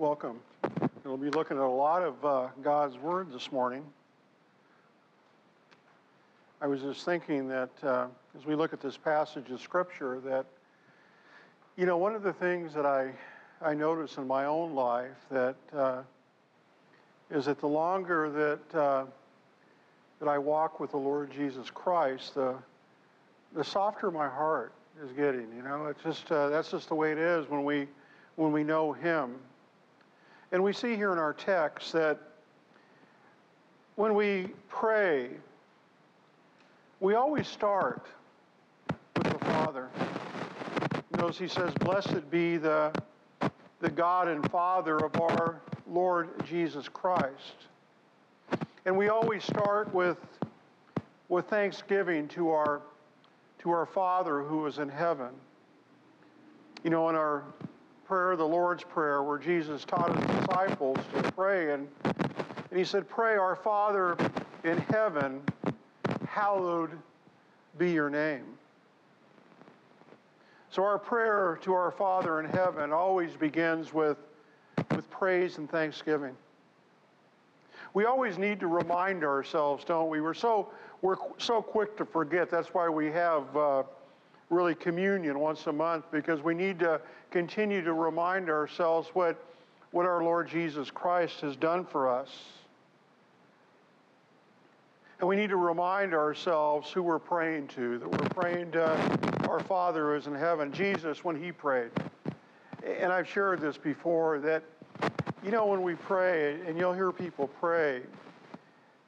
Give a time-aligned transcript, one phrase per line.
[0.00, 0.40] welcome.
[1.04, 3.84] We'll be looking at a lot of uh, God's Word this morning.
[6.62, 10.46] I was just thinking that uh, as we look at this passage of Scripture, that,
[11.76, 13.12] you know, one of the things that I,
[13.60, 16.00] I notice in my own life that uh,
[17.30, 19.04] is that the longer that, uh,
[20.18, 22.54] that I walk with the Lord Jesus Christ, the,
[23.54, 24.72] the softer my heart
[25.04, 25.52] is getting.
[25.54, 27.86] You know, it's just, uh, that's just the way it is when we,
[28.36, 29.34] when we know Him.
[30.52, 32.18] And we see here in our text that
[33.94, 35.30] when we pray,
[36.98, 38.06] we always start
[39.16, 39.88] with the Father.
[41.16, 42.92] Notice he says, Blessed be the,
[43.80, 47.68] the God and Father of our Lord Jesus Christ.
[48.86, 50.18] And we always start with,
[51.28, 52.82] with thanksgiving to our,
[53.60, 55.30] to our Father who is in heaven.
[56.82, 57.44] You know, in our
[58.10, 61.74] prayer, the Lord's Prayer, where Jesus taught his disciples to pray.
[61.74, 64.16] And, and he said, Pray, Our Father
[64.64, 65.40] in heaven,
[66.26, 66.90] hallowed
[67.78, 68.42] be your name.
[70.72, 74.18] So our prayer to our Father in heaven always begins with,
[74.90, 76.34] with praise and thanksgiving.
[77.94, 80.20] We always need to remind ourselves, don't we?
[80.20, 82.50] We're so, we're so quick to forget.
[82.50, 83.56] That's why we have.
[83.56, 83.82] Uh,
[84.50, 89.42] really communion once a month because we need to continue to remind ourselves what,
[89.92, 92.28] what our Lord Jesus Christ has done for us.
[95.20, 99.60] And we need to remind ourselves who we're praying to, that we're praying to our
[99.60, 101.90] Father who is in heaven, Jesus, when he prayed.
[102.82, 104.64] And I've shared this before that,
[105.44, 108.00] you know, when we pray, and you'll hear people pray,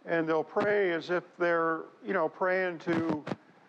[0.04, 3.24] and they'll pray as if they're, you know, praying to,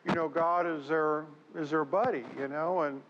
[0.06, 3.02] you know, God as their is their buddy, you know, and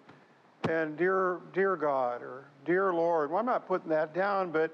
[0.70, 3.30] and dear dear God or dear Lord.
[3.30, 4.72] Well, I'm not putting that down, but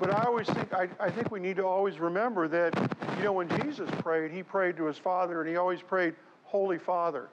[0.00, 2.74] but I always think I, I think we need to always remember that
[3.18, 6.14] you know when Jesus prayed, he prayed to his Father, and he always prayed,
[6.44, 7.28] Holy Father.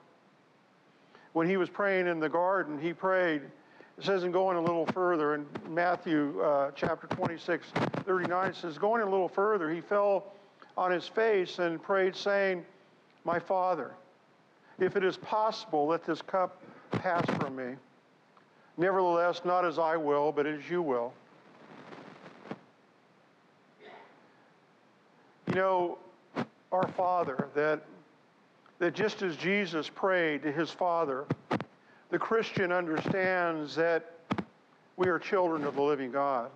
[1.32, 3.42] When he was praying in the garden, he prayed.
[3.98, 7.68] It says, and going a little further in Matthew uh, chapter 26,
[8.04, 10.32] 39, it says, going a little further, he fell
[10.76, 12.64] on his face and prayed, saying,
[13.24, 13.92] My Father,
[14.78, 17.74] if it is possible, let this cup pass from me.
[18.76, 21.12] Nevertheless, not as I will, but as you will.
[25.48, 25.98] You know,
[26.70, 27.82] our Father, that,
[28.78, 31.26] that just as Jesus prayed to his Father,
[32.10, 34.12] the Christian understands that
[34.96, 36.50] we are children of the living God.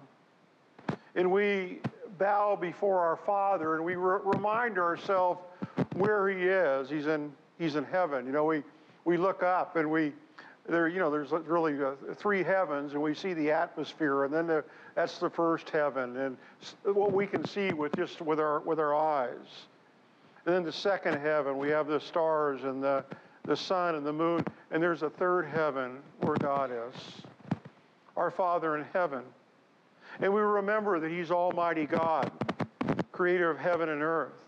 [1.15, 1.81] And we
[2.19, 5.41] bow before our Father and we re- remind ourselves
[5.95, 6.89] where He is.
[6.89, 8.27] He's in he's in heaven.
[8.27, 8.63] You know, we,
[9.05, 10.13] we look up and we,
[10.69, 14.49] there, you know, there's really uh, three heavens, and we see the atmosphere, and then
[14.49, 16.37] the, that's the first heaven, and
[16.83, 19.67] what we can see with just with our with our eyes.
[20.45, 23.05] And then the second heaven, we have the stars and the
[23.45, 27.01] the sun and the moon, and there's a third heaven where God is,
[28.17, 29.23] our Father in heaven,
[30.19, 32.33] and we remember that He's Almighty God,
[33.13, 34.46] Creator of heaven and earth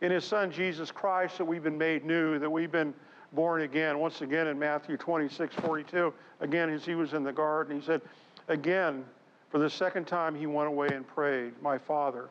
[0.00, 2.94] in his son Jesus Christ that we've been made new, that we've been
[3.32, 3.98] born again.
[3.98, 8.00] Once again in Matthew 26, 42, again as he was in the garden, he said,
[8.48, 9.04] Again,
[9.50, 12.28] for the second time he went away and prayed, My Father,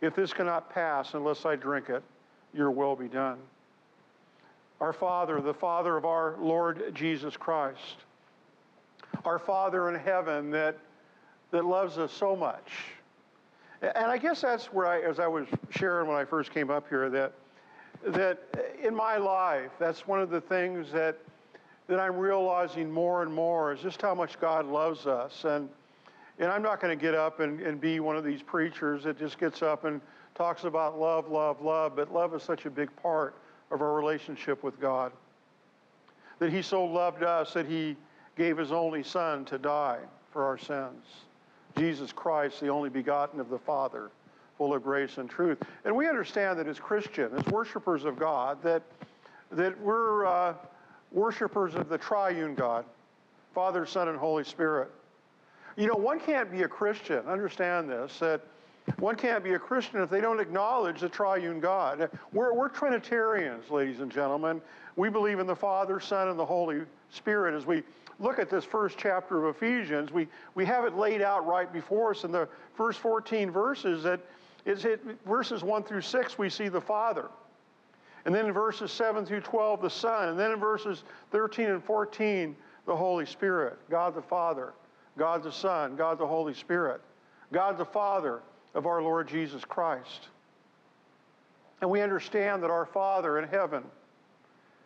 [0.00, 2.02] if this cannot pass unless I drink it,
[2.52, 3.38] your will be done.
[4.80, 7.96] Our Father, the Father of our Lord Jesus Christ,
[9.24, 10.76] our Father in heaven that,
[11.50, 12.70] that loves us so much
[13.82, 16.88] and I guess that's where I, as I was sharing when I first came up
[16.88, 17.32] here, that
[18.06, 18.38] that
[18.82, 21.18] in my life, that's one of the things that
[21.86, 25.44] that I'm realizing more and more is just how much God loves us.
[25.44, 25.68] And
[26.38, 29.18] and I'm not going to get up and, and be one of these preachers that
[29.18, 30.00] just gets up and
[30.34, 33.36] talks about love, love, love, but love is such a big part
[33.70, 35.12] of our relationship with God.
[36.40, 37.96] That He so loved us that He
[38.36, 40.00] gave His only Son to die
[40.32, 41.04] for our sins.
[41.76, 44.10] Jesus Christ, the only begotten of the Father,
[44.56, 45.58] full of grace and truth.
[45.84, 48.82] And we understand that as Christians, as worshipers of God, that,
[49.52, 50.54] that we're uh,
[51.12, 52.84] worshipers of the triune God,
[53.54, 54.90] Father, Son, and Holy Spirit.
[55.76, 58.40] You know, one can't be a Christian, understand this, that
[58.98, 62.10] one can't be a Christian if they don't acknowledge the triune God.
[62.32, 64.60] We're, we're Trinitarians, ladies and gentlemen.
[64.96, 67.82] We believe in the Father, Son, and the Holy Spirit as we
[68.18, 72.12] look at this first chapter of Ephesians, we, we have it laid out right before
[72.12, 74.20] us in the first 14 verses that
[74.64, 77.28] is it verses 1 through 6 we see the Father.
[78.24, 81.84] And then in verses 7 through 12 the Son, and then in verses 13 and
[81.84, 82.56] 14
[82.86, 84.72] the Holy Spirit, God the Father,
[85.18, 87.00] God the Son, God the Holy Spirit,
[87.52, 88.40] God the Father
[88.74, 90.28] of our Lord Jesus Christ.
[91.80, 93.84] And we understand that our Father in heaven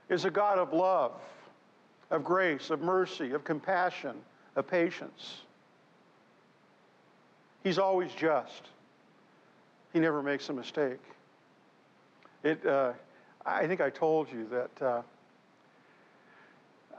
[0.09, 1.13] is a God of love,
[2.11, 4.17] of grace, of mercy, of compassion,
[4.57, 5.43] of patience.
[7.63, 8.69] He's always just.
[9.93, 11.01] He never makes a mistake.
[12.45, 12.93] It, uh,
[13.45, 14.83] I think I told you that.
[14.83, 15.03] Uh,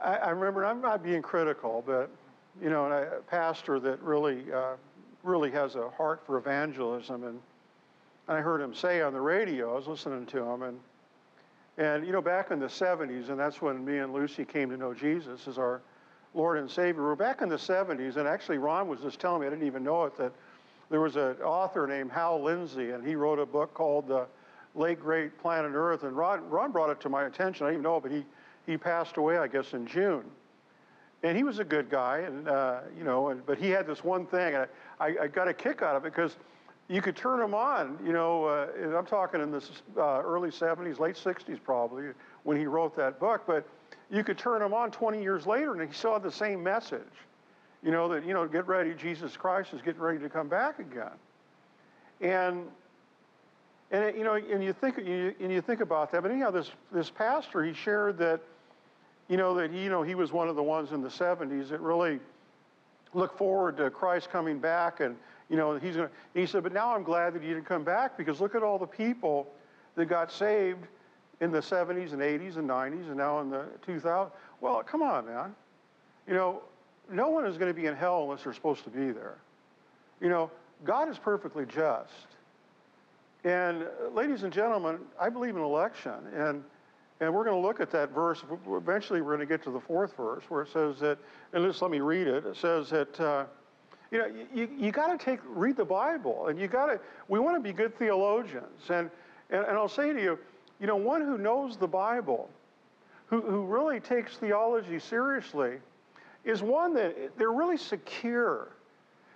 [0.02, 0.64] I, I, remember.
[0.64, 2.10] I'm not being critical, but
[2.60, 4.74] you know, a pastor that really, uh,
[5.22, 7.40] really has a heart for evangelism, and,
[8.28, 9.72] and I heard him say on the radio.
[9.72, 10.78] I was listening to him, and
[11.78, 14.76] and you know, back in the '70s, and that's when me and Lucy came to
[14.76, 15.82] know Jesus as our
[16.34, 17.02] Lord and Savior.
[17.02, 19.84] We're back in the '70s, and actually, Ron was just telling me I didn't even
[19.84, 20.32] know it that
[20.90, 24.26] there was an author named Hal Lindsey, and he wrote a book called The
[24.74, 26.02] Late Great Planet Earth.
[26.02, 27.64] And Ron, Ron brought it to my attention.
[27.64, 28.24] I didn't even know, but he,
[28.66, 30.24] he passed away, I guess, in June.
[31.22, 34.02] And he was a good guy, and uh, you know, and, but he had this
[34.02, 34.66] one thing, and
[34.98, 36.36] I, I got a kick out of it because
[36.90, 39.62] you could turn him on, you know, uh, I'm talking in the
[39.96, 42.06] uh, early 70s, late 60s probably,
[42.42, 43.64] when he wrote that book, but
[44.10, 47.00] you could turn him on 20 years later and he had the same message.
[47.84, 50.80] You know, that, you know, get ready, Jesus Christ is getting ready to come back
[50.80, 51.12] again.
[52.20, 52.64] And,
[53.92, 56.50] and it, you know, and you think, you, and you think about that, but anyhow,
[56.50, 58.40] this, this pastor, he shared that,
[59.28, 61.68] you know, that, he, you know, he was one of the ones in the 70s
[61.68, 62.18] that really
[63.14, 65.14] looked forward to Christ coming back and,
[65.50, 67.82] you know, he's going to, he said, but now I'm glad that he didn't come
[67.82, 69.48] back because look at all the people
[69.96, 70.86] that got saved
[71.40, 74.30] in the 70s and 80s and 90s and now in the 2000s.
[74.60, 75.54] Well, come on, man.
[76.28, 76.62] You know,
[77.10, 79.38] no one is going to be in hell unless they're supposed to be there.
[80.20, 80.50] You know,
[80.84, 82.12] God is perfectly just.
[83.42, 86.12] And uh, ladies and gentlemen, I believe in election.
[86.36, 86.62] And,
[87.20, 88.44] and we're going to look at that verse.
[88.68, 91.18] Eventually, we're going to get to the fourth verse where it says that,
[91.52, 92.46] and just let me read it.
[92.46, 93.46] It says that, uh,
[94.10, 96.48] you know, you, you got to take, read the Bible.
[96.48, 98.88] And you got to, we want to be good theologians.
[98.88, 99.10] And,
[99.50, 100.38] and, and I'll say to you,
[100.80, 102.48] you know, one who knows the Bible,
[103.26, 105.78] who, who really takes theology seriously,
[106.44, 108.68] is one that they're really secure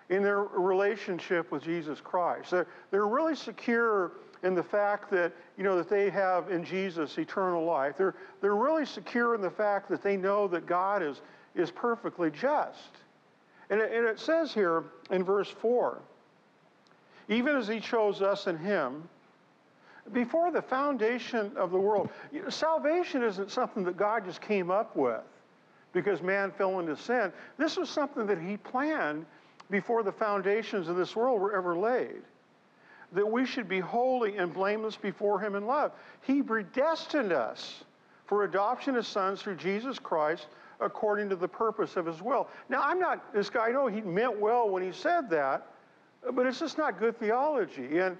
[0.09, 2.51] in their relationship with Jesus Christ.
[2.51, 4.13] They're, they're really secure
[4.43, 7.97] in the fact that, you know, that they have in Jesus eternal life.
[7.97, 11.23] They're, they're really secure in the fact that they know that God is,
[11.55, 12.91] is perfectly just.
[13.71, 16.01] And it, and it says here in verse 4
[17.29, 19.09] even as he chose us in him
[20.13, 22.11] before the foundation of the world.
[22.49, 25.23] Salvation isn't something that God just came up with
[25.93, 27.33] because man fell into sin.
[27.57, 29.25] This was something that he planned
[29.71, 32.23] before the foundations of this world were ever laid.
[33.13, 35.93] That we should be holy and blameless before him in love.
[36.23, 37.85] He predestined us
[38.27, 40.49] for adoption as sons through Jesus Christ
[40.81, 42.49] according to the purpose of his will.
[42.69, 45.67] Now, I'm not this guy, I know he meant well when he said that,
[46.33, 47.99] but it's just not good theology.
[47.99, 48.17] And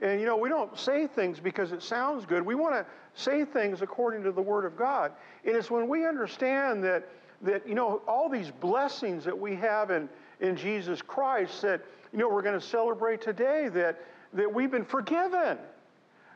[0.00, 2.44] and you know, we don't say things because it sounds good.
[2.44, 5.12] We want to say things according to the Word of God.
[5.44, 7.08] And it's when we understand that,
[7.42, 10.08] that you know, all these blessings that we have in,
[10.40, 11.80] in Jesus Christ that,
[12.12, 14.00] you know, we're going to celebrate today, that,
[14.32, 15.58] that we've been forgiven.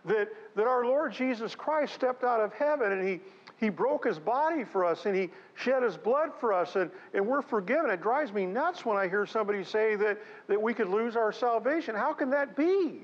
[0.04, 3.20] That, that our Lord Jesus Christ stepped out of heaven and he,
[3.58, 7.26] he broke his body for us and he shed his blood for us and, and
[7.26, 7.90] we're forgiven.
[7.90, 11.32] It drives me nuts when I hear somebody say that, that we could lose our
[11.32, 11.94] salvation.
[11.94, 13.00] How can that be?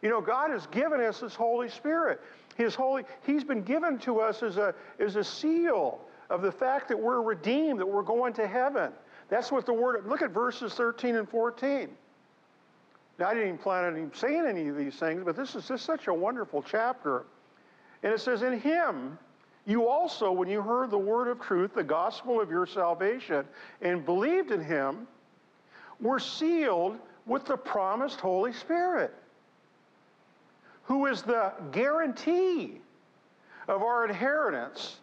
[0.00, 2.20] You know, God has given us His Holy Spirit.
[2.56, 6.88] His Holy, He's been given to us as a, as a seal of the fact
[6.88, 8.92] that we're redeemed, that we're going to heaven.
[9.28, 11.90] That's what the word, look at verses 13 and 14.
[13.18, 15.68] Now, I didn't even plan on even saying any of these things, but this is
[15.68, 17.24] just such a wonderful chapter.
[18.02, 19.18] And it says, In Him,
[19.66, 23.44] you also, when you heard the word of truth, the gospel of your salvation,
[23.80, 25.06] and believed in Him,
[26.00, 29.14] were sealed with the promised Holy Spirit
[30.84, 32.80] who is the guarantee
[33.68, 34.98] of our inheritance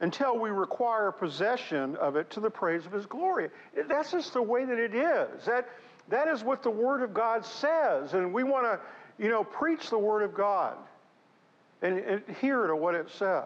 [0.00, 3.48] until we require possession of it to the praise of his glory.
[3.88, 5.44] That's just the way that it is.
[5.46, 5.68] That,
[6.08, 8.14] that is what the Word of God says.
[8.14, 8.80] And we want to,
[9.22, 10.76] you know, preach the Word of God
[11.82, 13.44] and, adhere to what it says.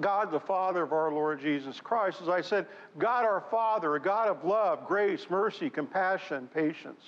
[0.00, 2.66] God, the Father of our Lord Jesus Christ, as I said,
[2.98, 7.04] God our Father, a God of love, grace, mercy, compassion, patience.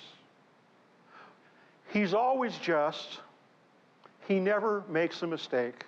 [1.91, 3.19] He's always just.
[4.27, 5.85] He never makes a mistake.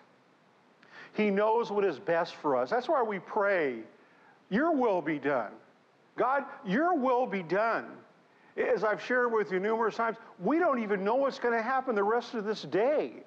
[1.14, 2.70] He knows what is best for us.
[2.70, 3.80] That's why we pray,
[4.50, 5.52] Your will be done.
[6.18, 7.86] God, Your will be done.
[8.60, 11.96] As I've shared with you numerous times, we don't even know what's going to happen
[11.96, 13.24] the rest of this day.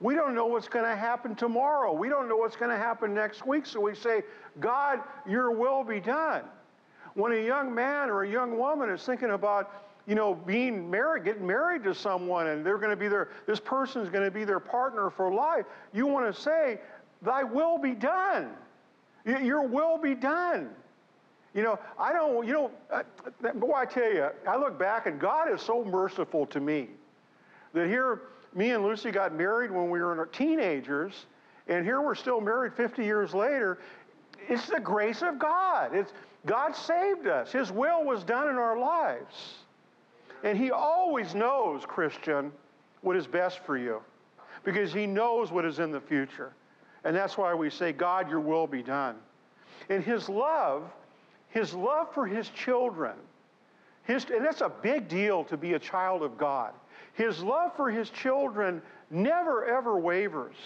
[0.00, 1.92] We don't know what's going to happen tomorrow.
[1.92, 3.66] We don't know what's going to happen next week.
[3.66, 4.22] So we say,
[4.58, 6.42] God, Your will be done.
[7.14, 9.70] When a young man or a young woman is thinking about
[10.06, 13.60] you know, being married, getting married to someone, and they're going to be their, this
[13.60, 16.80] person is going to be their partner for life, you want to say,
[17.22, 18.50] Thy will be done.
[19.24, 20.70] Your will be done.
[21.54, 23.02] You know, I don't, you know, uh,
[23.54, 26.88] boy, I tell you, I look back and God is so merciful to me
[27.72, 28.22] that here,
[28.54, 31.26] me and Lucy got married when we were teenagers,
[31.68, 33.78] and here we're still married 50 years later.
[34.48, 35.94] It's the grace of God.
[35.94, 36.12] It's,
[36.44, 37.52] God saved us.
[37.52, 39.54] His will was done in our lives.
[40.42, 42.52] And He always knows, Christian,
[43.00, 44.02] what is best for you
[44.64, 46.52] because He knows what is in the future.
[47.04, 49.16] And that's why we say, God, your will be done.
[49.88, 50.90] And His love,
[51.54, 53.14] His love for His children,
[54.02, 56.74] his, and that's a big deal to be a child of God.
[57.12, 60.56] His love for His children never, ever wavers.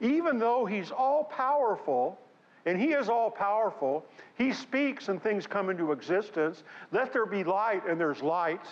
[0.00, 2.18] Even though He's all powerful,
[2.66, 4.04] and He is all powerful.
[4.36, 6.64] He speaks and things come into existence.
[6.90, 8.66] Let there be light, and there's light.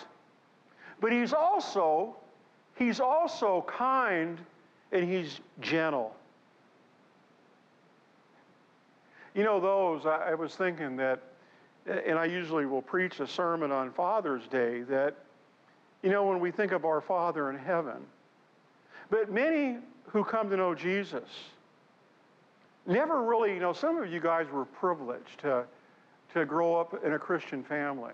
[0.99, 2.17] But He's also,
[2.75, 4.37] He's also kind
[4.91, 6.13] and He's gentle.
[9.33, 11.21] You know, those, I, I was thinking that,
[11.85, 15.15] and I usually will preach a sermon on Father's Day, that,
[16.03, 18.05] you know, when we think of our Father in heaven,
[19.09, 21.29] but many who come to know Jesus,
[22.85, 25.65] never really, you know, some of you guys were privileged to,
[26.33, 28.13] to grow up in a Christian family.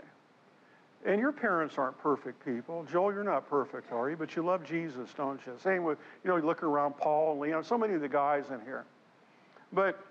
[1.06, 2.86] And your parents aren't perfect people.
[2.92, 4.18] Joel, you're not perfect, are you?
[4.18, 5.54] But you love Jesus, don't you?
[5.64, 8.46] Same with, you know, you look around Paul and Leon, so many of the guys
[8.52, 8.84] in here.
[9.72, 10.04] But,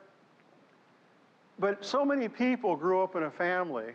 [1.58, 3.94] but so many people grew up in a family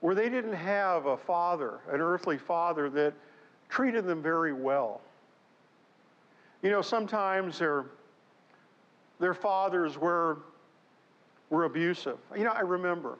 [0.00, 3.12] where they didn't have a father, an earthly father that
[3.68, 5.00] treated them very well.
[6.62, 7.84] You know, sometimes they're
[9.20, 10.38] their fathers were,
[11.50, 12.16] were abusive.
[12.36, 13.18] You know, I remember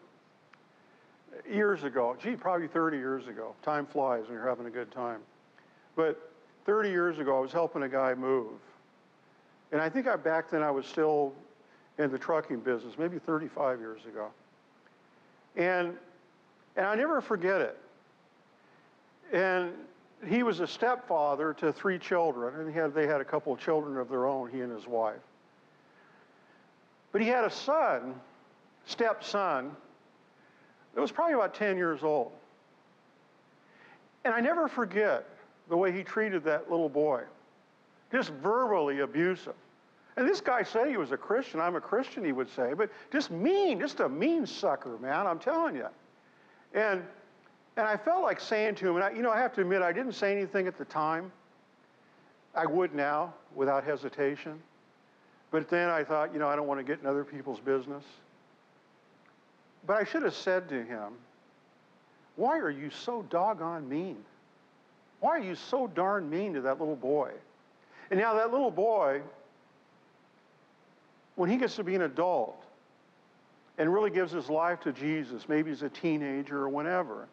[1.49, 3.55] years ago, gee, probably 30 years ago.
[3.63, 5.21] Time flies when you're having a good time.
[5.95, 6.33] But
[6.65, 8.59] 30 years ago, I was helping a guy move.
[9.73, 11.35] And I think I, back then I was still
[12.01, 14.29] in the trucking business, maybe 35 years ago.
[15.55, 15.95] And,
[16.77, 17.79] and I never forget it.
[19.33, 19.73] And
[20.27, 23.99] he was a stepfather to three children, and had, they had a couple of children
[23.99, 25.21] of their own, he and his wife.
[27.13, 28.15] But he had a son,
[28.87, 29.71] stepson,
[30.95, 32.33] that was probably about 10 years old.
[34.25, 35.29] And I never forget
[35.69, 37.23] the way he treated that little boy,
[38.11, 39.55] just verbally abusive.
[40.17, 41.61] And this guy said he was a Christian.
[41.61, 45.39] I'm a Christian, he would say, but just mean, just a mean sucker, man, I'm
[45.39, 45.87] telling you.
[46.75, 47.03] And,
[47.77, 49.83] and I felt like saying to him, and I, you know, I have to admit,
[49.83, 51.33] I didn't say anything at the time.
[52.55, 54.61] I would now without hesitation.
[55.51, 58.05] But then I thought, you know, I don't want to get in other people's business.
[59.87, 61.15] But I should have said to him,
[62.37, 64.19] Why are you so doggone mean?
[65.21, 67.33] Why are you so darn mean to that little boy?
[68.11, 69.21] And now that little boy,
[71.41, 72.63] when he gets to be an adult
[73.79, 77.29] and really gives his life to Jesus, maybe he's a teenager or whenever,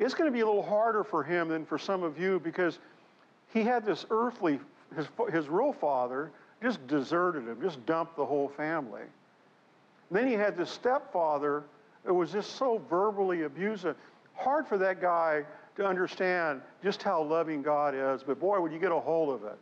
[0.00, 2.80] it's going to be a little harder for him than for some of you because
[3.54, 4.58] he had this earthly,
[4.96, 9.02] his, his real father just deserted him, just dumped the whole family.
[10.10, 11.62] Then he had this stepfather
[12.04, 13.94] that was just so verbally abusive.
[14.34, 15.44] Hard for that guy
[15.76, 19.44] to understand just how loving God is, but boy, would you get a hold of
[19.44, 19.56] it.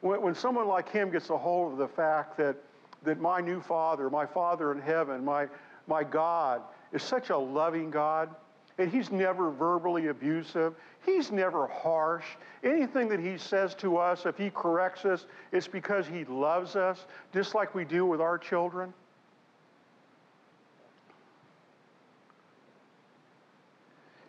[0.00, 2.56] When, when someone like him gets a hold of the fact that,
[3.04, 5.46] that my new father, my father in heaven, my,
[5.86, 6.62] my God,
[6.92, 8.30] is such a loving God,
[8.78, 10.74] and he's never verbally abusive.
[11.04, 12.24] He's never harsh.
[12.62, 17.06] Anything that he says to us, if he corrects us, it's because he loves us,
[17.32, 18.92] just like we do with our children.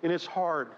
[0.01, 0.69] And it's hard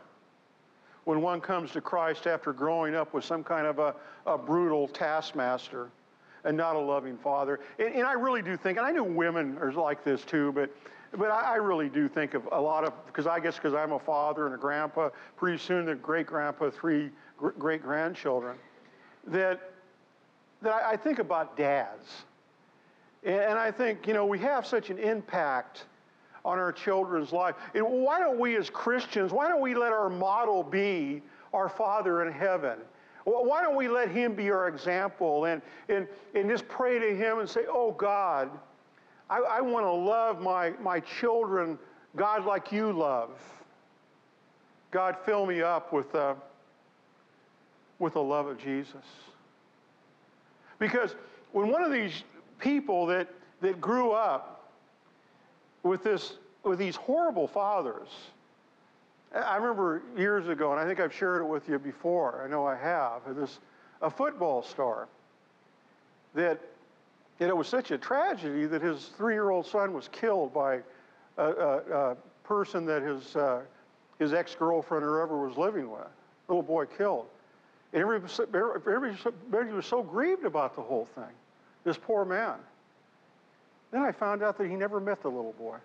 [1.03, 3.95] when one comes to Christ after growing up with some kind of a,
[4.25, 5.89] a brutal taskmaster
[6.43, 7.60] and not a loving father.
[7.79, 10.71] And, and, I really do think, and I know women are like this too, but
[11.17, 14.00] but I, really do think of a lot of, because I guess because I'm a
[14.00, 18.55] father and a grandpa, pretty soon a great grandpa, three gr- great grandchildren,
[19.27, 19.71] that,
[20.62, 22.07] that I, I think about dads.
[23.24, 25.86] And, and I think, you know, we have such an impact
[26.45, 27.55] on our children's life.
[27.75, 31.21] And why don't we as Christians, why don't we let our model be
[31.53, 32.79] our Father in heaven?
[33.23, 37.39] Why don't we let Him be our example and, and, and just pray to Him
[37.39, 38.49] and say, Oh God,
[39.29, 41.77] I, I want to love my, my children,
[42.15, 43.29] God, like you love.
[44.89, 46.33] God, fill me up with, uh,
[47.99, 49.05] with the love of Jesus.
[50.79, 51.15] Because
[51.51, 52.23] when one of these
[52.59, 53.29] people that,
[53.61, 54.71] that grew up
[55.83, 58.09] with this with these horrible fathers.
[59.33, 62.41] I remember years ago, and I think I've shared it with you before.
[62.43, 63.21] I know I have.
[63.35, 63.59] This
[64.01, 65.07] a football star
[66.33, 66.59] that
[67.39, 70.81] and it was such a tragedy that his three-year-old son was killed by
[71.38, 71.77] a, a,
[72.11, 73.61] a person that his uh,
[74.19, 76.07] his ex-girlfriend or whoever was living with.
[76.47, 77.25] Little boy killed.
[77.93, 81.33] And everybody was so grieved about the whole thing.
[81.83, 82.55] This poor man.
[83.89, 85.77] Then I found out that he never met the little boy.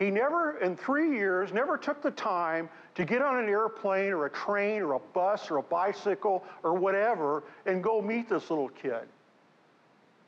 [0.00, 4.24] He never, in three years, never took the time to get on an airplane or
[4.24, 8.70] a train or a bus or a bicycle or whatever and go meet this little
[8.70, 9.06] kid.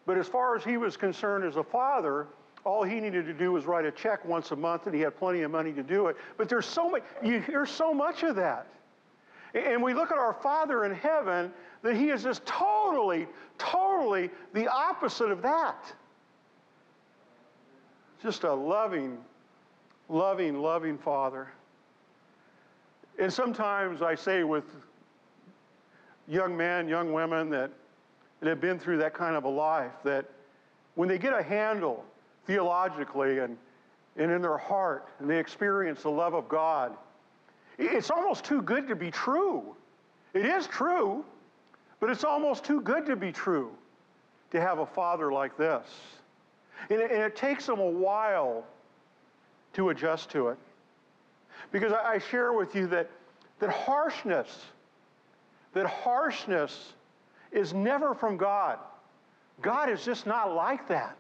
[0.05, 2.27] But as far as he was concerned as a father,
[2.65, 5.17] all he needed to do was write a check once a month and he had
[5.17, 6.19] plenty of money to do it.
[6.37, 8.67] But there's so much, you hear so much of that.
[9.55, 11.51] And we look at our Father in heaven
[11.81, 13.27] that he is just totally,
[13.57, 15.95] totally the opposite of that.
[18.23, 19.19] Just a loving,
[20.09, 21.49] loving, loving Father.
[23.19, 24.65] And sometimes I say with
[26.29, 27.71] young men, young women that,
[28.41, 30.25] that have been through that kind of a life, that
[30.95, 32.05] when they get a handle
[32.47, 33.57] theologically and,
[34.17, 36.97] and in their heart and they experience the love of God,
[37.79, 39.75] it's almost too good to be true.
[40.35, 41.25] It is true,
[42.01, 43.73] but it's almost too good to be true
[44.51, 45.87] to have a father like this.
[46.91, 48.65] And it, and it takes them a while
[49.75, 50.59] to adjust to it.
[51.71, 53.11] Because I, share with you that,
[53.61, 54.67] that harshness,
[55.73, 56.93] that harshness
[57.51, 58.79] is never from God.
[59.61, 61.19] God is just not like that.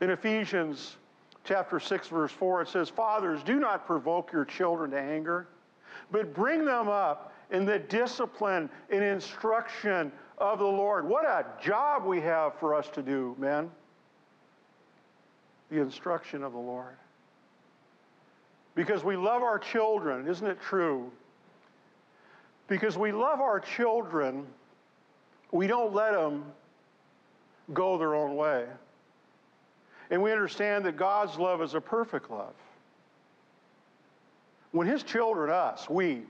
[0.00, 0.96] In Ephesians
[1.44, 5.46] chapter 6, verse 4, it says, Fathers, do not provoke your children to anger,
[6.10, 11.08] but bring them up in the discipline and instruction of the Lord.
[11.08, 13.70] What a job we have for us to do, men.
[15.70, 16.96] The instruction of the Lord.
[18.74, 21.10] Because we love our children, isn't it true?
[22.68, 24.46] Because we love our children,
[25.50, 26.44] we don't let them
[27.74, 28.66] go their own way.
[30.10, 32.54] And we understand that God's love is a perfect love.
[34.72, 36.22] When His children, us, we,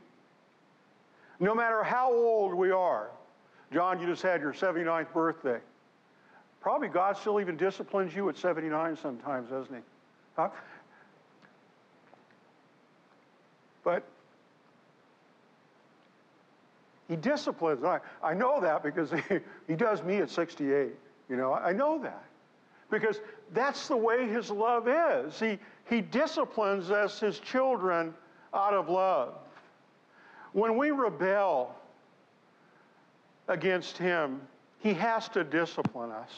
[1.39, 3.11] no matter how old we are,
[3.73, 5.59] John, you just had your 79th birthday.
[6.61, 9.81] Probably God still even disciplines you at 79 sometimes, doesn't He?
[10.37, 10.51] Huh?
[13.85, 14.05] But
[17.13, 17.85] He disciplines.
[17.85, 20.93] I, I know that because he, he does me at 68.
[21.29, 22.25] You know, I know that
[22.91, 23.21] because
[23.53, 25.39] that's the way his love is.
[25.39, 25.59] He,
[25.91, 28.15] he disciplines us, his children,
[28.55, 29.35] out of love.
[30.53, 31.75] When we rebel
[33.49, 34.41] against him,
[34.81, 36.31] he has to discipline us.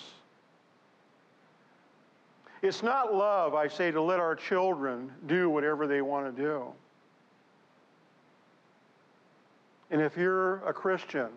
[2.62, 6.72] It's not love, I say, to let our children do whatever they want to do.
[9.90, 11.28] And if you're a Christian,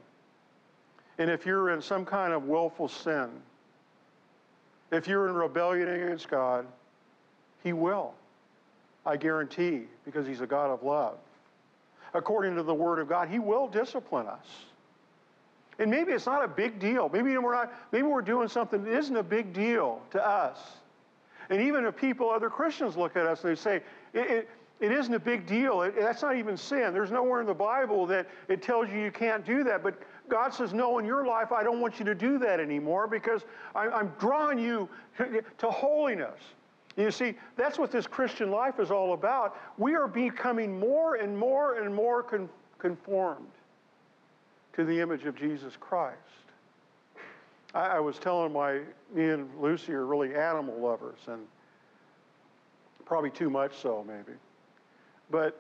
[1.18, 3.30] and if you're in some kind of willful sin,
[4.92, 6.66] if you're in rebellion against God,
[7.64, 8.14] He will.
[9.06, 11.18] I guarantee, because He's a God of love.
[12.14, 14.46] According to the Word of God, He will discipline us.
[15.80, 17.10] And maybe it's not a big deal.
[17.10, 20.58] Maybe we're not, maybe we're doing something that isn't a big deal to us.
[21.50, 23.76] And even if people, other Christians look at us, and they say,
[24.14, 25.82] it, it, it isn't a big deal.
[25.82, 26.94] It, that's not even sin.
[26.94, 29.82] There's nowhere in the Bible that it tells you you can't do that.
[29.82, 33.08] But God says, No, in your life, I don't want you to do that anymore
[33.08, 34.88] because I, I'm drawing you
[35.58, 36.40] to holiness.
[36.96, 39.58] You see, that's what this Christian life is all about.
[39.78, 43.48] We are becoming more and more and more con- conformed
[44.74, 46.18] to the image of Jesus Christ.
[47.74, 48.82] I, I was telling my,
[49.14, 51.46] me and Lucy are really animal lovers, and
[53.06, 54.38] probably too much so, maybe.
[55.30, 55.60] But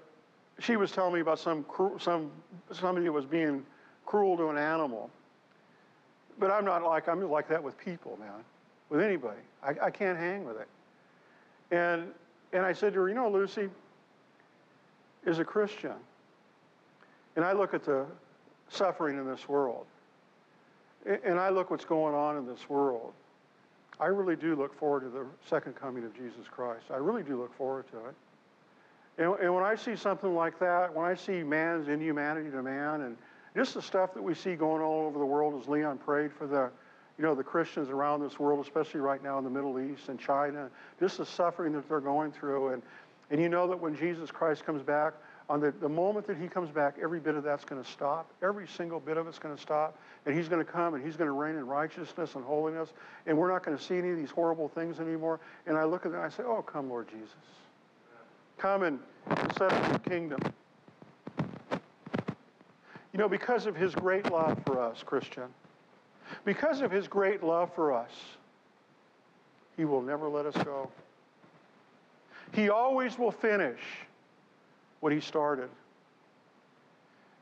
[0.60, 1.66] she was telling me about some,
[2.00, 2.32] some
[2.72, 3.66] somebody that was being
[4.06, 5.10] cruel to an animal.
[6.40, 8.44] But I'm not like, I'm like that with people, man,
[8.90, 9.40] with anybody.
[9.64, 10.68] I, I can't hang with it.
[11.72, 12.08] And,
[12.54, 13.70] and I said to her, you know, Lucy
[15.26, 15.94] is a Christian.
[17.36, 18.06] And I look at the
[18.70, 19.86] suffering in this world.
[21.06, 23.14] And I look what's going on in this world.
[24.00, 26.86] I really do look forward to the second coming of Jesus Christ.
[26.92, 28.16] I really do look forward to it.
[29.18, 33.02] And, and when I see something like that, when I see man's inhumanity to man
[33.02, 33.18] and
[33.56, 36.46] just the stuff that we see going all over the world as Leon prayed for
[36.46, 36.70] the,
[37.18, 40.20] you know, the Christians around this world, especially right now in the Middle East and
[40.20, 42.74] China, just the suffering that they're going through.
[42.74, 42.84] And,
[43.32, 45.14] and you know that when Jesus Christ comes back,
[45.50, 48.30] on the, the moment that he comes back, every bit of that's going to stop.
[48.44, 49.98] Every single bit of it's going to stop.
[50.26, 52.90] And he's going to come and he's going to reign in righteousness and holiness.
[53.26, 55.40] And we're not going to see any of these horrible things anymore.
[55.66, 57.34] And I look at them and I say, Oh, come, Lord Jesus.
[58.58, 59.00] Come and
[59.58, 60.40] set up your kingdom.
[63.14, 65.46] You know, because of his great love for us, Christian,
[66.46, 68.12] because of his great love for us,
[69.76, 70.90] he will never let us go.
[72.54, 73.80] He always will finish
[75.00, 75.70] what he started.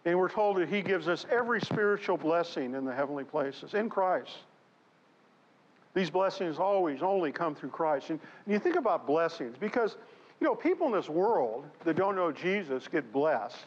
[0.04, 3.89] And we're told that he gives us every spiritual blessing in the heavenly places in
[3.89, 4.38] Christ.
[5.93, 8.10] These blessings always only come through Christ.
[8.10, 9.95] And, and you think about blessings because,
[10.39, 13.65] you know, people in this world that don't know Jesus get blessed.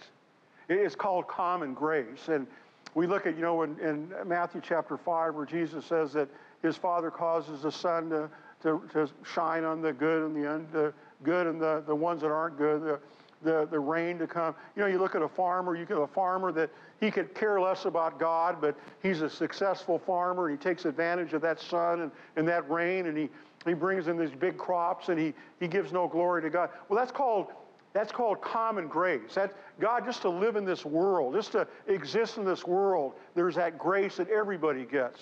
[0.69, 2.29] It's called common grace.
[2.29, 2.47] And
[2.95, 6.29] we look at, you know, in, in Matthew chapter 5, where Jesus says that
[6.63, 8.31] his Father causes the sun to,
[8.63, 12.21] to, to shine on the good and the, un, the good and the, the ones
[12.23, 12.83] that aren't good.
[12.83, 13.01] The,
[13.43, 14.55] the, the rain to come.
[14.75, 17.61] You know, you look at a farmer, you get a farmer that he could care
[17.61, 22.01] less about God, but he's a successful farmer and he takes advantage of that sun
[22.01, 23.29] and, and that rain and he,
[23.67, 26.71] he brings in these big crops and he, he gives no glory to God.
[26.89, 27.49] Well, that's called
[27.95, 29.35] that's called common grace.
[29.35, 33.55] That God just to live in this world, just to exist in this world, there's
[33.55, 35.21] that grace that everybody gets.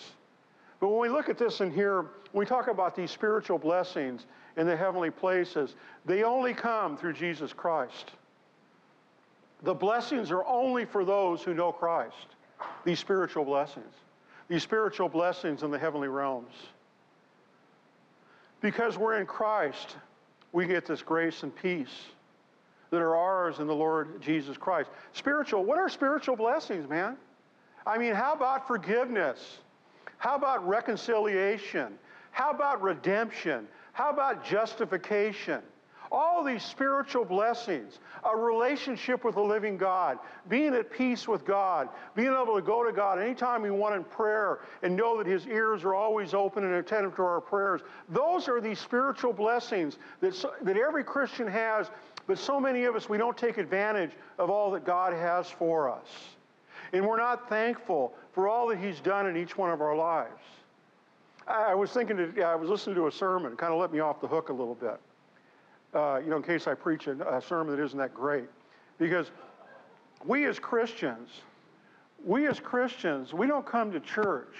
[0.81, 4.66] But when we look at this in here, we talk about these spiritual blessings, in
[4.66, 5.75] the heavenly places.
[6.05, 8.12] They only come through Jesus Christ.
[9.62, 12.37] The blessings are only for those who know Christ,
[12.85, 13.92] these spiritual blessings,
[14.49, 16.53] these spiritual blessings in the heavenly realms.
[18.67, 19.97] Because we're in Christ,
[20.51, 22.07] we get this grace and peace
[22.91, 24.91] that are ours in the Lord Jesus Christ.
[25.13, 27.17] Spiritual, what are spiritual blessings, man?
[27.87, 29.59] I mean, how about forgiveness?
[30.19, 31.97] How about reconciliation?
[32.33, 33.69] How about redemption?
[33.93, 35.63] How about justification?
[36.12, 41.88] All these spiritual blessings, a relationship with the living God, being at peace with God,
[42.14, 45.47] being able to go to God anytime we want in prayer and know that His
[45.47, 47.81] ears are always open and attentive to our prayers.
[48.09, 51.90] Those are these spiritual blessings that, so, that every Christian has,
[52.27, 55.90] but so many of us, we don't take advantage of all that God has for
[55.90, 56.07] us.
[56.92, 60.42] And we're not thankful for all that He's done in each one of our lives.
[61.47, 64.21] I was thinking, to, I was listening to a sermon, kind of let me off
[64.21, 64.99] the hook a little bit.
[65.97, 68.45] Uh, you know, in case I preach a, a sermon that isn't that great.
[68.99, 69.31] Because
[70.27, 71.31] we as Christians,
[72.23, 74.55] we as Christians, we don't come to church.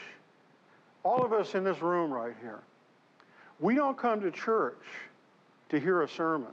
[1.03, 2.61] All of us in this room right here,
[3.61, 4.83] we don't come to church
[5.69, 6.53] to hear a sermon.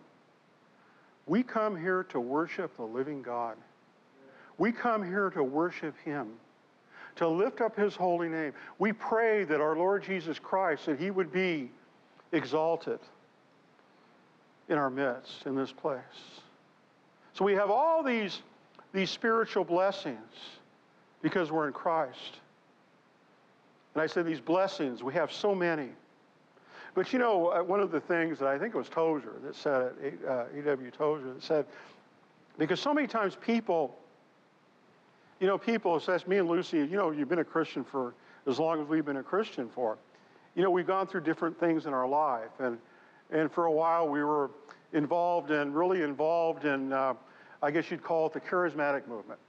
[1.28, 3.56] We come here to worship the living God.
[4.58, 6.34] We come here to worship Him
[7.15, 8.54] to lift up his holy name.
[8.80, 11.69] We pray that our Lord Jesus Christ, that he would be
[12.32, 13.00] exalted
[14.69, 15.99] in our midst, in this place.
[17.34, 18.41] So we have all these,
[18.93, 20.17] these spiritual blessings
[21.21, 22.39] because we're in Christ.
[23.93, 25.89] And I said these blessings, we have so many.
[26.95, 29.56] But you know, uh, one of the things that I think it was Tozer that
[29.56, 30.91] said it, uh, E.W.
[30.91, 31.65] Tozer, that said,
[32.58, 33.97] because so many times people
[35.43, 38.13] you know, people says, me and Lucy, you know, you've been a Christian for
[38.47, 39.97] as long as we've been a Christian for.
[40.56, 42.52] You know, we've gone through different things in our life.
[42.60, 42.78] And,
[43.31, 44.51] and for a while, we were
[44.93, 47.13] involved in, really involved in, uh,
[47.62, 49.39] I guess you'd call it the charismatic movement.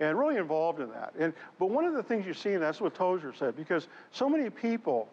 [0.00, 1.12] And really involved in that.
[1.18, 4.28] And, but one of the things you see, and that's what Tozer said, because so
[4.30, 5.08] many people,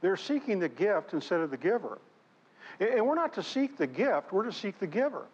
[0.00, 1.98] they're seeking the gift instead of the giver.
[2.78, 5.26] And, and we're not to seek the gift, we're to seek the giver.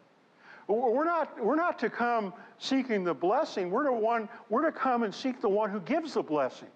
[0.68, 3.70] We're not, we're not to come seeking the blessing.
[3.70, 6.68] We're to, one, we're to come and seek the one who gives the blessing.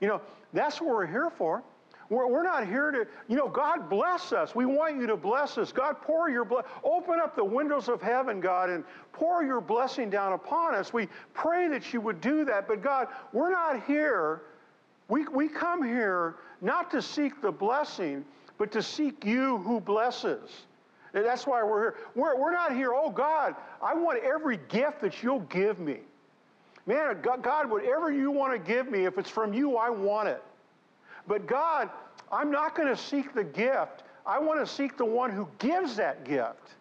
[0.00, 0.20] You know,
[0.52, 1.62] that's what we're here for.
[2.10, 4.54] We're, we're not here to, you know, God bless us.
[4.54, 5.70] We want you to bless us.
[5.70, 6.70] God, pour your blessing.
[6.82, 10.92] Open up the windows of heaven, God, and pour your blessing down upon us.
[10.92, 12.66] We pray that you would do that.
[12.66, 14.42] But God, we're not here.
[15.08, 18.24] We, we come here not to seek the blessing,
[18.58, 20.50] but to seek you who blesses.
[21.14, 21.96] And that's why we're here.
[22.16, 25.98] We're, we're not here, oh God, I want every gift that you'll give me.
[26.86, 30.42] Man, God, whatever you want to give me, if it's from you, I want it.
[31.26, 31.90] But God,
[32.30, 34.04] I'm not going to seek the gift.
[34.26, 36.74] I want to seek the one who gives that gift.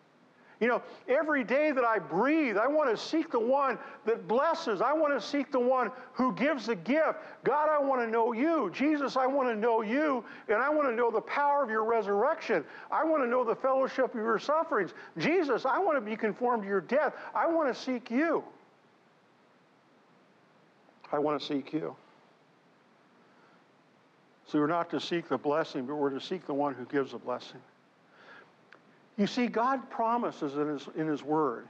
[0.59, 4.81] You know, every day that I breathe, I want to seek the one that blesses.
[4.81, 7.19] I want to seek the one who gives the gift.
[7.45, 8.69] God, I want to know you.
[8.73, 11.85] Jesus, I want to know you, and I want to know the power of your
[11.85, 12.65] resurrection.
[12.91, 14.93] I want to know the fellowship of your sufferings.
[15.17, 17.13] Jesus, I want to be conformed to your death.
[17.33, 18.43] I want to seek you.
[21.13, 21.95] I want to seek you.
[24.49, 27.11] So we're not to seek the blessing, but we're to seek the one who gives
[27.11, 27.61] the blessing.
[29.15, 31.67] You see, God promises in His, in His Word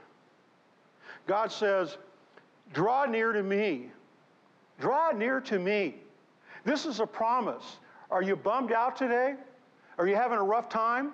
[1.26, 1.96] God says,
[2.72, 3.90] Draw near to me.
[4.80, 5.96] Draw near to me.
[6.64, 7.76] This is a promise.
[8.10, 9.34] Are you bummed out today?
[9.98, 11.12] Are you having a rough time?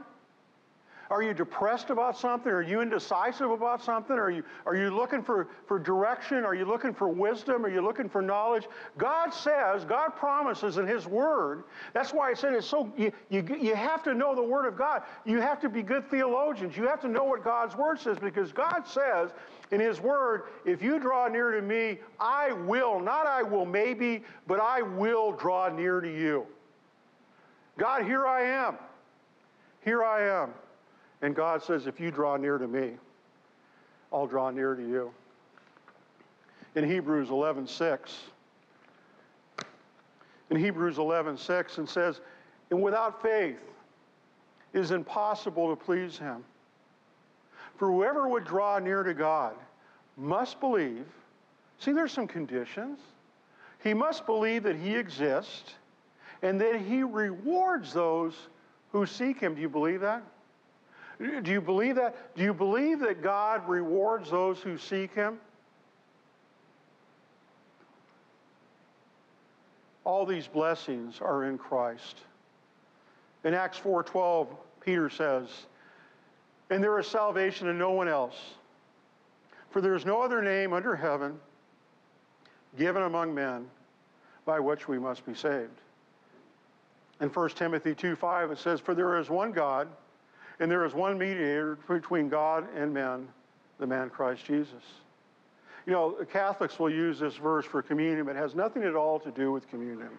[1.10, 2.50] Are you depressed about something?
[2.50, 4.16] Are you indecisive about something?
[4.16, 6.44] Are you, are you looking for, for direction?
[6.44, 7.64] Are you looking for wisdom?
[7.64, 8.66] Are you looking for knowledge?
[8.98, 11.64] God says, God promises in His Word.
[11.92, 14.76] That's why I said it's so, you, you, you have to know the Word of
[14.76, 15.02] God.
[15.24, 16.76] You have to be good theologians.
[16.76, 19.30] You have to know what God's Word says because God says
[19.70, 24.24] in His Word, if you draw near to me, I will, not I will maybe,
[24.48, 26.46] but I will draw near to you.
[27.78, 28.76] God, here I am.
[29.84, 30.50] Here I am.
[31.22, 32.92] And God says, if you draw near to me,
[34.12, 35.12] I'll draw near to you.
[36.74, 37.98] In Hebrews 11:6,
[40.50, 42.20] in Hebrews 11:6, and says,
[42.70, 43.58] and without faith
[44.72, 46.44] it is impossible to please him.
[47.76, 49.54] For whoever would draw near to God
[50.16, 51.06] must believe.
[51.78, 52.98] See, there's some conditions.
[53.82, 55.74] He must believe that he exists
[56.42, 58.34] and that he rewards those
[58.92, 59.54] who seek him.
[59.54, 60.22] Do you believe that?
[61.18, 62.34] Do you believe that?
[62.36, 65.40] Do you believe that God rewards those who seek him?
[70.04, 72.18] All these blessings are in Christ.
[73.44, 74.48] In Acts 4:12,
[74.80, 75.66] Peter says,
[76.70, 78.54] "And there is salvation in no one else,
[79.70, 81.40] for there is no other name under heaven
[82.76, 83.70] given among men
[84.44, 85.80] by which we must be saved."
[87.20, 89.88] In 1 Timothy 2:5 it says, "For there is one God,
[90.60, 93.28] and there is one mediator between God and men,
[93.78, 94.82] the man Christ Jesus.
[95.86, 99.20] You know, Catholics will use this verse for communion, but it has nothing at all
[99.20, 100.10] to do with communion.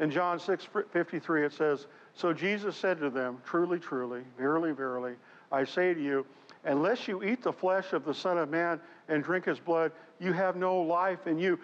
[0.00, 5.14] In John 6 53, it says, So Jesus said to them, Truly, truly, verily, verily,
[5.52, 6.26] I say to you,
[6.64, 10.32] unless you eat the flesh of the Son of Man and drink his blood, you
[10.32, 11.58] have no life in you.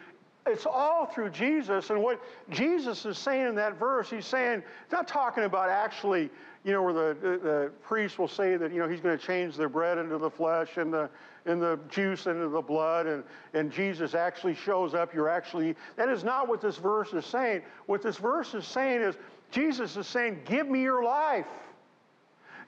[0.46, 1.90] It's all through Jesus.
[1.90, 6.30] And what Jesus is saying in that verse, he's saying, not talking about actually
[6.68, 9.56] you know, where the, the, priest will say that, you know, he's going to change
[9.56, 11.08] the bread into the flesh and the,
[11.46, 15.14] and the juice into the blood, and, and Jesus actually shows up.
[15.14, 17.62] You're actually, that is not what this verse is saying.
[17.86, 19.16] What this verse is saying is,
[19.50, 21.46] Jesus is saying, Give me your life.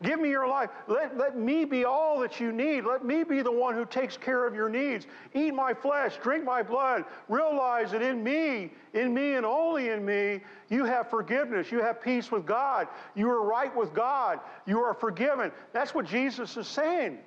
[0.02, 0.70] Give me your life.
[0.86, 2.86] Let, let me be all that you need.
[2.86, 5.06] Let me be the one who takes care of your needs.
[5.34, 7.04] Eat my flesh, drink my blood.
[7.28, 11.70] Realize that in me, in me and only in me, you have forgiveness.
[11.70, 12.88] You have peace with God.
[13.14, 14.40] You are right with God.
[14.66, 15.52] You are forgiven.
[15.74, 17.18] That's what Jesus is saying.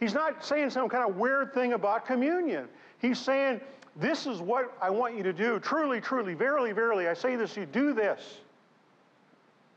[0.00, 2.66] He's not saying some kind of weird thing about communion.
[3.00, 3.60] He's saying,
[3.94, 5.60] This is what I want you to do.
[5.60, 8.38] Truly, truly, verily, verily, I say this, you do this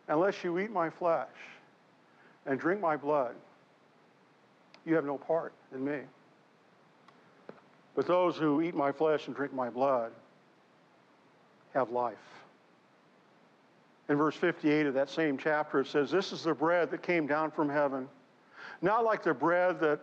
[0.07, 1.27] unless you eat my flesh
[2.45, 3.35] and drink my blood,
[4.85, 5.99] you have no part in me.
[7.95, 10.11] But those who eat my flesh and drink my blood
[11.73, 12.17] have life.
[14.09, 17.27] In verse 58 of that same chapter, it says, This is the bread that came
[17.27, 18.07] down from heaven.
[18.81, 19.99] Not like the bread that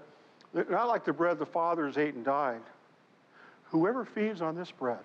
[0.54, 2.60] not like the bread the fathers ate and died.
[3.64, 4.98] Whoever feeds on this bread,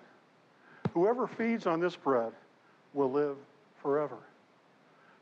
[0.92, 2.32] whoever feeds on this bread
[2.94, 3.36] will live
[3.82, 4.16] forever.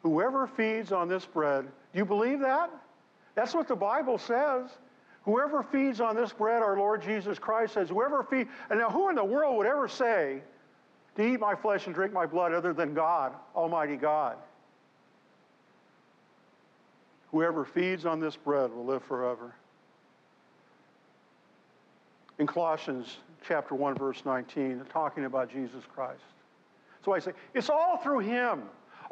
[0.02, 2.70] Whoever feeds on this bread do you believe that?
[3.34, 4.68] That's what the Bible says.
[5.24, 9.08] Whoever feeds on this bread, our Lord Jesus Christ says, whoever feeds, and now who
[9.08, 10.42] in the world would ever say
[11.16, 14.36] to eat my flesh and drink my blood other than God, Almighty God?
[17.30, 19.54] Whoever feeds on this bread will live forever.
[22.38, 26.20] In Colossians chapter 1, verse 19, talking about Jesus Christ.
[27.04, 28.62] So I say, it's all through him.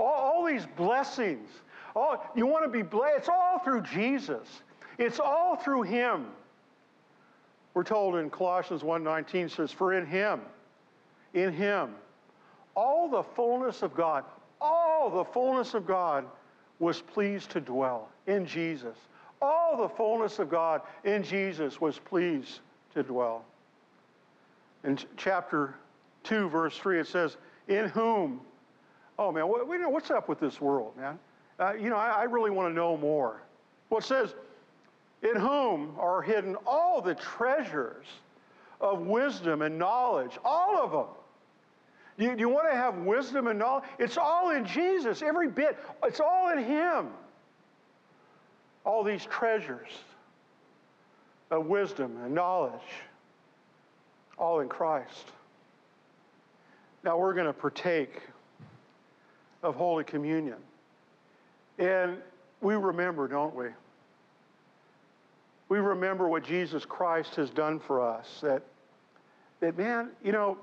[0.00, 1.48] All, all these blessings,
[1.94, 3.18] all, you want to be blessed.
[3.18, 4.62] It's all through Jesus.
[4.98, 6.26] It's all through him.
[7.74, 10.40] We're told in Colossians 1:19 says, "For in him,
[11.34, 11.94] in him,
[12.74, 14.24] all the fullness of God,
[14.60, 16.24] all the fullness of God
[16.78, 18.96] was pleased to dwell in Jesus.
[19.40, 22.60] All the fullness of God in Jesus was pleased
[22.94, 23.44] to dwell."
[24.82, 25.74] In chapter
[26.24, 27.36] 2, verse 3, it says,
[27.68, 28.40] In whom,
[29.20, 31.18] oh man, what, what's up with this world, man?
[31.60, 33.42] uh, you know, I, I really want to know more.
[33.90, 34.34] Well, it says,
[35.22, 38.06] in whom are hidden all the treasures
[38.80, 41.06] of wisdom and knowledge, all of them.
[42.16, 43.84] You, you want to have wisdom and knowledge?
[43.98, 45.78] It's all in Jesus, every bit.
[46.02, 47.08] It's all in Him.
[48.84, 49.90] All these treasures
[51.50, 52.80] of wisdom and knowledge,
[54.38, 55.32] all in Christ.
[57.04, 58.22] Now we're going to partake
[59.62, 60.58] of Holy Communion.
[61.78, 62.18] And
[62.60, 63.66] we remember, don't we?
[65.70, 68.26] we remember what Jesus Christ has done for us.
[68.42, 68.62] That,
[69.60, 70.58] that man, you know,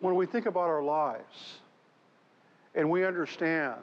[0.00, 1.54] when we think about our lives
[2.74, 3.80] and we understand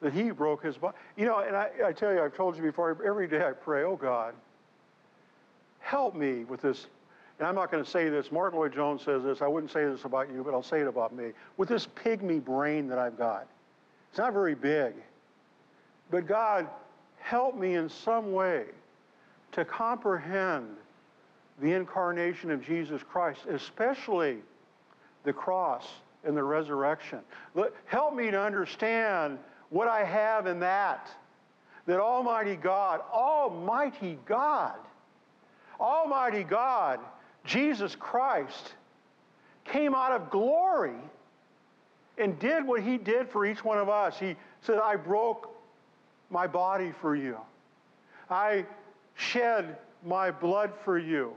[0.00, 2.62] that He broke His body, you know, and I, I tell you, I've told you
[2.62, 4.34] before, every day I pray, oh God,
[5.80, 6.86] help me with this.
[7.38, 8.30] And I'm not going to say this.
[8.30, 9.42] Martyn Lloyd-Jones says this.
[9.42, 11.32] I wouldn't say this about you, but I'll say it about me.
[11.56, 13.46] With this pygmy brain that I've got,
[14.10, 14.94] it's not very big.
[16.10, 16.68] But God,
[17.18, 18.66] help me in some way
[19.52, 20.76] to comprehend
[21.60, 24.38] the incarnation of Jesus Christ, especially
[25.24, 25.86] the cross
[26.24, 27.20] and the resurrection.
[27.86, 29.38] Help me to understand
[29.70, 31.10] what I have in that.
[31.86, 34.76] That Almighty God, Almighty God,
[35.80, 37.00] Almighty God,
[37.44, 38.72] Jesus Christ,
[39.64, 40.96] came out of glory
[42.18, 44.18] and did what He did for each one of us.
[44.18, 45.50] He said, I broke
[46.30, 47.36] my body for you.
[48.30, 48.64] I
[49.14, 51.34] shed my blood for you.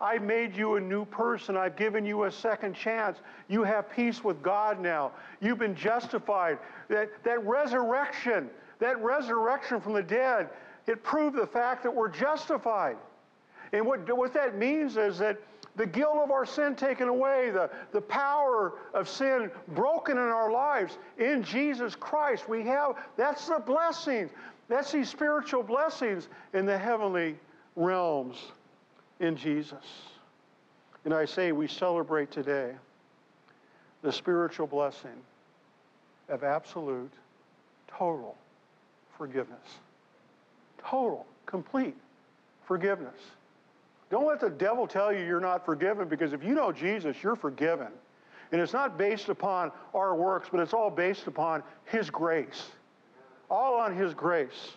[0.00, 1.56] I made you a new person.
[1.56, 3.18] I've given you a second chance.
[3.48, 5.12] You have peace with God now.
[5.40, 6.58] You've been justified.
[6.88, 8.48] That, that resurrection,
[8.78, 10.48] that resurrection from the dead,
[10.86, 12.96] it proved the fact that we're justified.
[13.72, 15.38] And what, what that means is that
[15.76, 20.50] the guilt of our sin taken away, the, the power of sin broken in our
[20.50, 22.48] lives in Jesus Christ.
[22.48, 24.30] We have, that's the blessings.
[24.68, 27.36] That's these spiritual blessings in the heavenly
[27.76, 28.36] realms
[29.20, 29.84] in Jesus.
[31.04, 32.72] And I say we celebrate today
[34.02, 35.22] the spiritual blessing
[36.28, 37.12] of absolute,
[37.86, 38.36] total
[39.16, 39.78] forgiveness.
[40.78, 41.96] Total, complete
[42.64, 43.18] forgiveness.
[44.10, 47.36] Don't let the devil tell you you're not forgiven because if you know Jesus, you're
[47.36, 47.88] forgiven.
[48.52, 52.66] And it's not based upon our works, but it's all based upon His grace.
[53.48, 54.72] All on His grace.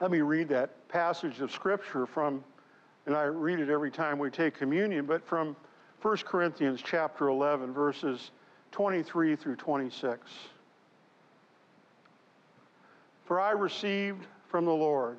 [0.00, 2.42] Let me read that passage of Scripture from,
[3.06, 5.54] and I read it every time we take communion, but from
[6.02, 8.32] 1 Corinthians chapter 11, verses
[8.72, 10.20] 23 through 26.
[13.24, 15.18] For I received from the Lord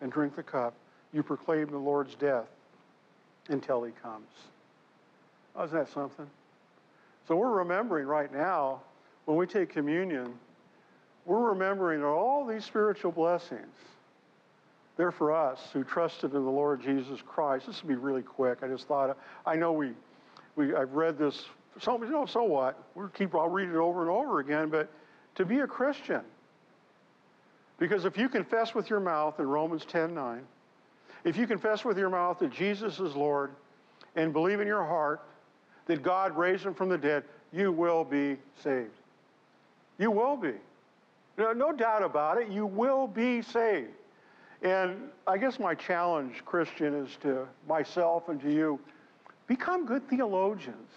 [0.00, 0.74] and drink the cup,
[1.12, 2.46] you proclaim the Lord's death
[3.48, 4.28] until he comes.
[5.54, 6.26] Oh, isn't that something?
[7.26, 8.82] So we're remembering right now,
[9.24, 10.34] when we take communion,
[11.24, 13.74] we're remembering that all these spiritual blessings.
[14.96, 17.66] They're for us who trusted in the Lord Jesus Christ.
[17.66, 18.58] This will be really quick.
[18.62, 19.90] I just thought, I know we,
[20.54, 21.44] we I've read this,
[21.80, 22.82] so, you know, so what?
[22.94, 24.88] We'll keep, I'll read it over and over again, but
[25.34, 26.22] to be a Christian,
[27.78, 30.42] because if you confess with your mouth in Romans 10 9,
[31.24, 33.50] if you confess with your mouth that Jesus is Lord
[34.14, 35.22] and believe in your heart
[35.86, 38.90] that God raised him from the dead, you will be saved.
[39.98, 40.52] You will be.
[41.38, 42.48] No, no doubt about it.
[42.48, 43.90] You will be saved.
[44.62, 48.80] And I guess my challenge, Christian, is to myself and to you
[49.46, 50.90] become good theologians.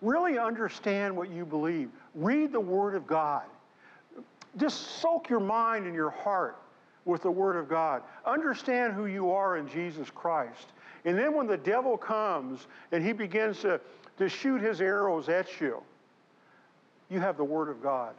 [0.00, 1.90] Really understand what you believe.
[2.14, 3.44] Read the Word of God
[4.56, 6.56] just soak your mind and your heart
[7.04, 8.02] with the Word of God.
[8.24, 10.66] Understand who you are in Jesus Christ.
[11.04, 13.80] And then when the devil comes and he begins to,
[14.18, 15.82] to shoot his arrows at you,
[17.08, 18.14] you have the Word of God.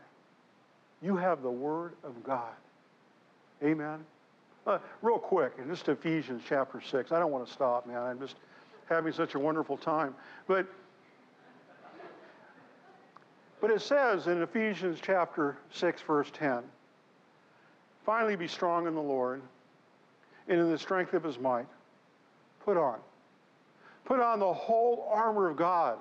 [1.02, 2.54] You have the Word of God.
[3.64, 4.04] Amen.
[4.68, 7.12] Uh, real quick, and just Ephesians chapter 6.
[7.12, 7.98] I don't want to stop, man.
[7.98, 8.36] I'm just
[8.88, 10.14] having such a wonderful time.
[10.48, 10.68] But
[13.62, 16.64] but it says in Ephesians chapter 6, verse 10
[18.04, 19.42] finally be strong in the Lord
[20.48, 21.68] and in the strength of his might.
[22.66, 23.00] Put on.
[24.06, 25.98] Put on the whole armor of God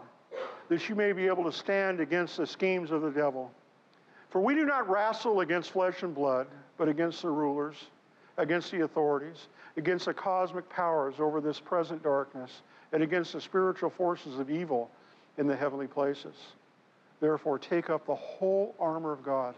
[0.69, 3.51] that you may be able to stand against the schemes of the devil.
[4.31, 6.47] For we do not wrestle against flesh and blood,
[6.79, 7.77] but against the rulers,
[8.37, 13.91] against the authorities, against the cosmic powers over this present darkness, and against the spiritual
[13.91, 14.91] forces of evil
[15.39, 16.35] in the heavenly places.
[17.21, 19.55] Therefore, take up the whole armor of God,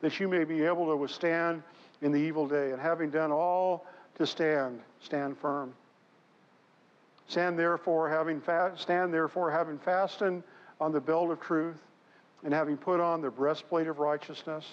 [0.00, 1.62] that you may be able to withstand
[2.00, 5.72] in the evil day, and having done all to stand, stand firm.
[7.28, 10.42] Stand therefore, having fa- stand therefore, having fastened
[10.80, 11.80] on the belt of truth,
[12.44, 14.66] and having put on the breastplate of righteousness,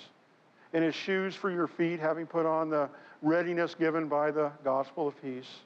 [0.74, 2.90] and as shoes for your feet, having put on the
[3.22, 5.60] readiness given by the gospel of peace.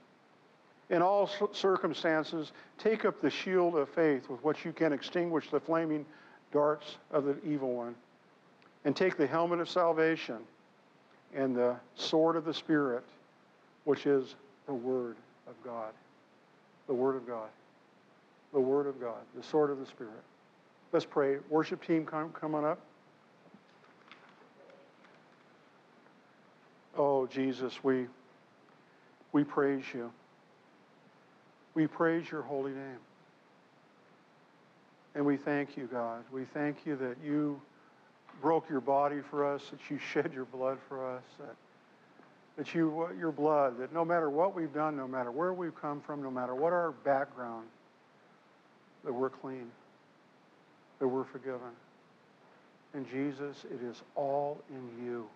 [0.89, 5.59] In all circumstances, take up the shield of faith with which you can extinguish the
[5.59, 6.05] flaming
[6.53, 7.95] darts of the evil one.
[8.85, 10.37] And take the helmet of salvation
[11.33, 13.03] and the sword of the Spirit,
[13.85, 14.35] which is
[14.67, 15.15] the Word
[15.47, 15.91] of God.
[16.87, 17.49] The Word of God.
[18.53, 19.21] The Word of God.
[19.35, 20.23] The sword of the Spirit.
[20.91, 21.37] Let's pray.
[21.49, 22.79] Worship team, come, come on up.
[26.95, 28.05] Oh, Jesus, we,
[29.31, 30.11] we praise you.
[31.73, 32.99] We praise your holy name.
[35.16, 36.24] And we thank you, God.
[36.32, 37.61] We thank you that you
[38.41, 41.55] broke your body for us, that you shed your blood for us, that,
[42.57, 46.01] that you, your blood, that no matter what we've done, no matter where we've come
[46.01, 47.68] from, no matter what our background,
[49.03, 49.70] that we're clean,
[50.99, 51.72] that we're forgiven.
[52.93, 55.28] And Jesus, it is all in you.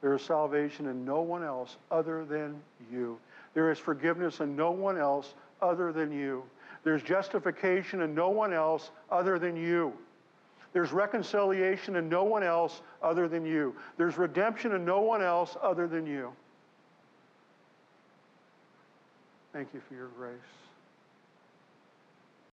[0.00, 2.60] There is salvation in no one else other than
[2.92, 3.18] you.
[3.54, 6.44] There is forgiveness in no one else other than you.
[6.86, 9.92] There's justification in no one else other than you.
[10.72, 13.74] There's reconciliation in no one else other than you.
[13.96, 16.32] There's redemption in no one else other than you.
[19.52, 20.38] Thank you for your grace.